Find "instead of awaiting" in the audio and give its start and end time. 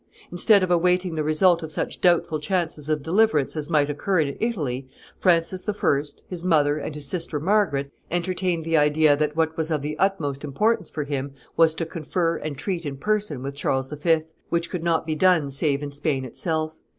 0.31-1.13